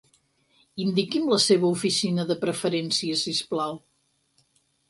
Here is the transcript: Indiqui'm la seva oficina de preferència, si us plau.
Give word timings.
Indiqui'm 0.85 1.27
la 1.33 1.39
seva 1.43 1.69
oficina 1.75 2.25
de 2.31 2.39
preferència, 2.47 3.21
si 3.25 3.35
us 3.39 3.47
plau. 3.53 3.81